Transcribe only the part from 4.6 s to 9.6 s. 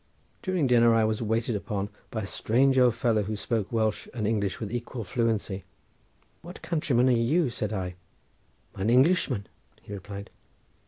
equal fluency. "What countryman are you?" said I. "An Englishman,"